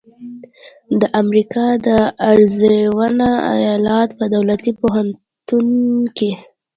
[0.99, 1.89] د امریکا د
[2.29, 5.67] اریزونا ایالت په دولتي پوهنتون
[6.17, 6.31] کې